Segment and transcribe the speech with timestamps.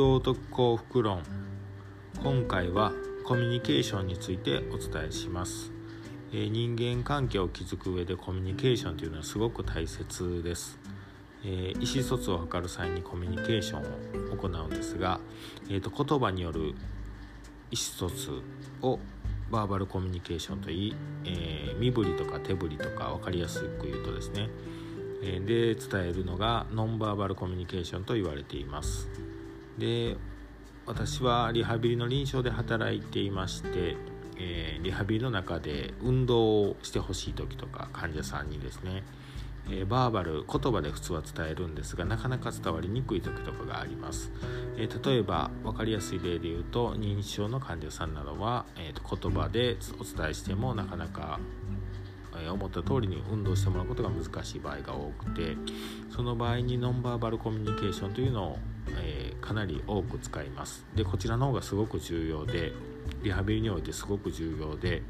[0.00, 1.22] 道徳幸福論。
[2.22, 5.72] 今回はコミュニケーションについてお伝えします、
[6.32, 10.78] え、人間関係を築く上でコミュニケーションというのはすごく大切です、
[11.44, 15.20] え、意思疎通を図る際にコミュニケーションを行うんですが、
[15.68, 16.74] えーと、言葉による意思
[17.76, 18.40] 疎通
[18.80, 18.98] を
[19.50, 20.96] バーバルコミュニケーションといい、
[21.26, 24.48] えー、身振りとか手振りとか分かりやすく言うとですね
[25.20, 29.29] で伝えるのがノンバーバルコミュニケーションと言われています。
[29.78, 30.16] で
[30.86, 33.96] 私はリハビリの臨床で働いていまして、
[34.38, 39.04] えー、リハビリの中で運動をしてほしい時とか患者さんにですね、
[39.68, 44.32] えー、バーバル言葉で普通は伝えるんですがなかなか伝わりにくい時とかがあります、
[44.76, 51.38] えー、例えば分かりやすい例で言うと認知症の患者さんなどは、えーと言葉でお伝えしてもなかなか
[52.48, 55.56] 思った通りに運動してもらうことが難しい場合が多くて
[56.14, 58.58] その場合にノンバーバルコミュニケーションというのを、
[59.40, 60.84] かなり多く使います。
[60.94, 62.72] でこちらの方がすごく重要で
[63.22, 65.02] リハビリにおいてすごく重要で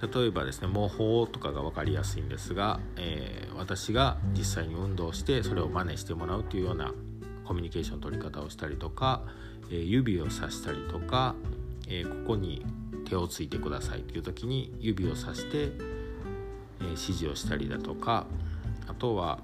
[0.00, 6.92] 例えばですね模倣とかが分かりやすいんですが、えー、私が実際に運動してそれを真似してもらうというような
[7.44, 9.22] コミュニケーションの取り方をしたりとか、
[9.70, 11.34] えー、指をさしたりとか、
[11.88, 12.64] えここに
[13.08, 15.72] 手をついてくださいという時に指をさして、
[16.80, 18.26] え、指示をしたりだとか
[18.86, 19.40] あとは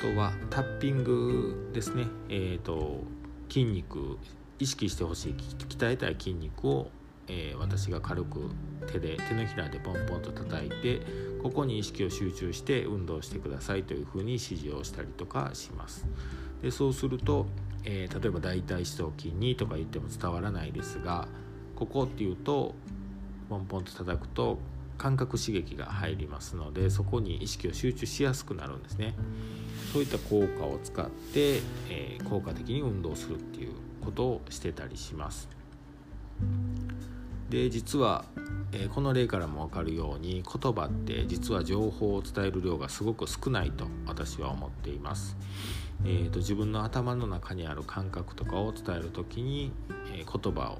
[0.00, 3.02] とはタッピングですね、えーと、
[3.48, 4.18] 筋肉
[4.58, 6.90] 意識してほしい鍛えたい筋肉を、
[7.26, 8.50] えー、私が軽く
[8.90, 11.02] 手で手のひらでポンポンと叩いて
[11.42, 16.06] ここに意識を集中して運動してくださいというふうに指示をしたりとかします。
[16.62, 17.46] でそうすると
[17.84, 21.28] えー、例えば大腿四頭筋にとか言っても伝わらないですが
[21.74, 22.74] ここっていうと
[23.48, 24.58] ポンポンと叩くと
[24.98, 29.14] 感覚刺激が入りますのでそこに意識を集中しやすくなるんですね。
[29.92, 33.72] そういった効果を使って、えー、効果的に運動するっていう
[34.04, 35.48] ことをしてたりします。
[37.48, 38.26] で実は、
[38.72, 45.36] えー、この例からも分かるように言葉って実は情報を伝える量がすごく少ないと私は思っています。
[46.04, 49.72] えーと、自分の頭の中にある感覚とかを伝える時に、
[50.12, 50.78] えー、言葉を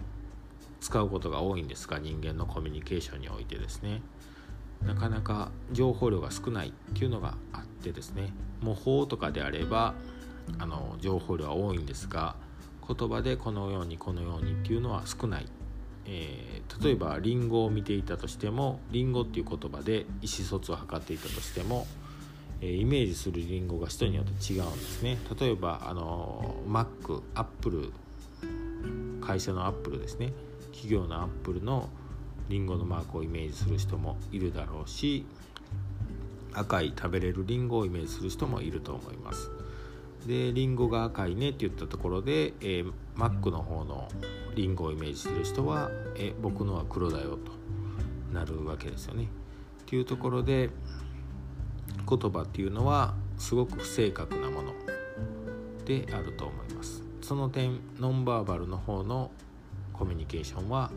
[0.81, 4.03] 使うことが多いんですが人間のコミュニケーションにおいてですね。
[4.84, 8.33] なかなか情報量が少ないっていうのがあってですね。
[8.61, 9.94] 模倣とかであれば
[10.59, 12.37] あの情報量は多いんですが
[12.87, 15.47] 言葉でこのようにこのようにっていうのは少ない、
[16.06, 21.87] えー、例えばリンゴを見ていたとしてもリンゴっていう言葉で意思疎通を図っていたとしても
[22.60, 25.19] えイメージするリンゴが人によって違うんですね。
[25.39, 27.93] 例えばあのマックアップル
[29.21, 30.33] 会社のアップルですね。
[30.78, 31.89] 企業のアップルの
[32.49, 35.27] リンゴのマークをイメージする人もいるだろうし
[36.55, 39.50] 赤い食べれるリンゴをイメージする人もいると思います
[40.27, 44.09] でリンゴが赤いねって言ったところで、えー、マックの方の
[44.55, 47.53] リンゴをイメージしてる人はえ僕のは黒だよと
[48.33, 49.25] なるわけですよね。
[49.25, 50.71] っていうところで
[52.09, 54.72] 言葉っていうのはすごく不正確なもの
[55.84, 59.31] であると思いますその点ノンバーバルの方の
[59.98, 60.91] コミュニケーションは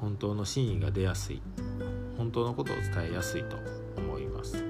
[0.00, 1.40] 本当の真意が出やすい
[2.16, 3.56] 本当のことを伝えやすいと
[3.96, 4.64] 思います。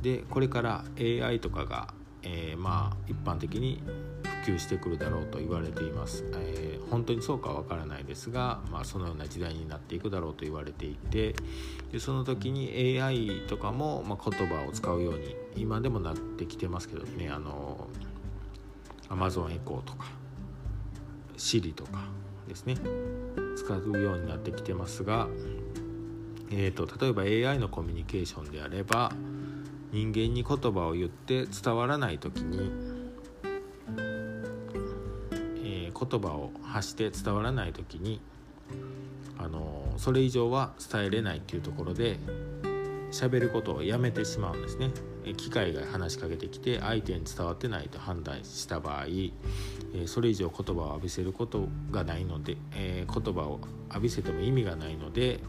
[0.00, 3.82] でこれから AI とかが、えー、まあ一般的に
[4.44, 11.34] 普及してくるだろうと言われています、えー、本当にそうかは分からないですが、まあ、そのような時代になっていくだろうと言われていて
[11.90, 17.30] でその時に AI とかも、まあ、言葉を使うように今でもなってきてますけどね。
[17.30, 17.88] あの
[19.08, 20.06] Amazon エコーとか
[21.36, 22.08] Siri とか
[22.48, 22.76] ですね
[23.56, 25.28] 使うようになってきてますが、
[26.50, 29.12] えーと、例えば AI のコミュニケーションであれば
[29.92, 32.70] 人間に言葉を言って伝わらない時に
[35.62, 38.20] え言葉を発して伝わらない時に
[39.38, 42.18] あのそれ以上は伝えれないっていうところで
[43.12, 44.90] 喋ることをやめてしまうんですね。
[45.36, 49.06] 機械が話しかけてきて相手に伝わってないと判断した場合
[49.94, 53.60] えそれ以上言葉を浴びせることがないので、えー、言葉を
[53.90, 55.40] 浴びせても意味がないので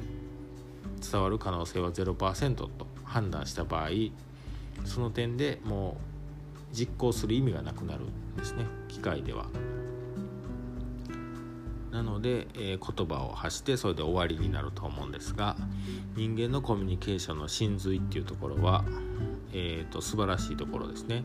[1.11, 2.69] 伝わる可能性は0%と
[3.03, 3.89] 判断した場合
[4.85, 5.97] その点でも
[6.73, 9.47] う実行する意味がなくなるんですね機械では。
[11.91, 15.55] なので、えー、言葉を発してそれで終わりになると思うんですが
[16.17, 18.83] 人間のコミュニケーションの真髄っていうところは、
[19.53, 21.23] えーと、素晴らしいところですね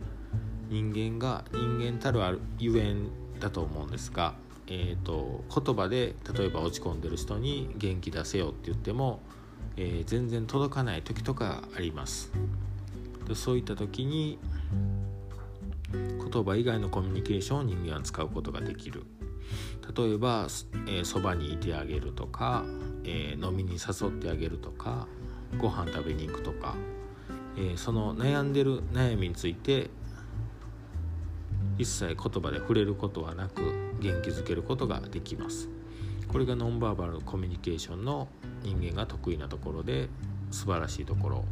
[0.70, 4.34] 人間が人間たるあるゆえんだと思うんですが、
[4.69, 9.20] えーと、言葉で例えば落ち込んでる人に元気出せよって言っても、
[9.76, 12.31] えー、全然届かない時とかあります。
[13.26, 14.38] でそういった時に
[15.93, 19.02] 言葉以外のコミュニケーションを人間は使うことができる。
[19.96, 22.64] 例えばそば、えー、にいてあげるとか、
[23.02, 25.08] えー、飲みに誘ってあげるとか
[25.58, 26.76] ご飯食べに行くとか、
[27.56, 29.90] えー、その悩んでる悩みについて
[31.81, 33.62] 一切言葉で触れることはなく
[34.00, 35.71] 元気づけることができます。
[36.29, 38.29] これがノンバーバルコミュニケーションの
[38.62, 40.11] 人間が得意なところで
[40.50, 41.44] 素晴らしいところ。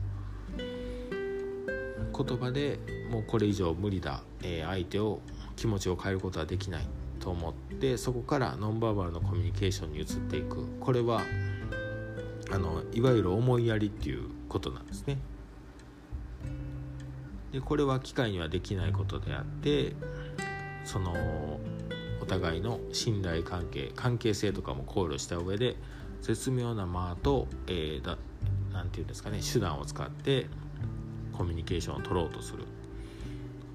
[2.14, 2.78] 言葉で
[3.10, 5.20] もうこれ以上無理だ、え、相手を
[5.56, 6.86] 気持ちを変えることはできない
[7.20, 10.66] と思ってそこからノンバーバルのコミュニケーションに移っていく。
[10.80, 11.22] これは
[12.50, 15.16] あのいわゆる思いやりっていうことなんですね。
[17.52, 19.94] でこれは機械にはできないことであって
[20.88, 21.12] その
[22.22, 25.76] お互いの信頼関係関係性とかも考慮した上で
[26.22, 28.18] 絶妙な間と何、えー、て
[28.72, 30.46] 言うんですかね手段を使って
[31.36, 32.64] コミュニケーションを取ろうとする。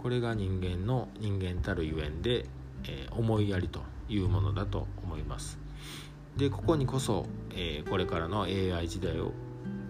[0.01, 2.45] これが人間の人間たるゆえんで、
[2.83, 5.59] えー、思いやりというものだと思います。
[6.35, 9.31] でここにこそ、えー、これからの AI 時代を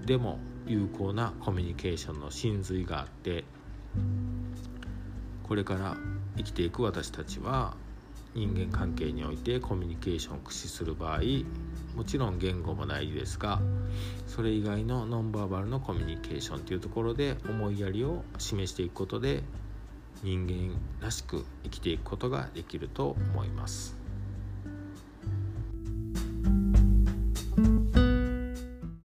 [0.05, 3.45] でも有効なコミュニケーションの真髄があって
[5.41, 5.95] これから
[6.37, 7.75] 生きていく私たちは
[8.35, 11.19] 人間関係においてコミュニケーションを駆使する場合
[11.95, 13.61] もちろん言語も大事ですが
[14.27, 19.43] それ以外のノンバーバルのコミュニケーションというところで思いやりを示していくことで
[20.23, 24.02] 人間らしく生きていくことができると思います。